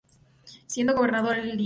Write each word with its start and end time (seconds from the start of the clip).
Siendo 0.65 0.95
gobernador 0.95 1.37
el 1.37 1.49
Lic. 1.49 1.59